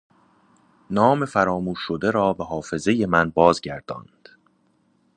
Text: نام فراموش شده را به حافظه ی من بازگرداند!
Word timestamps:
نام 0.89 1.25
فراموش 1.25 1.79
شده 1.79 2.11
را 2.11 2.33
به 2.33 2.43
حافظه 2.45 2.93
ی 2.93 3.05
من 3.05 3.29
بازگرداند! 3.29 4.29